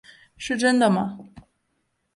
[0.35, 1.19] 是真的吗？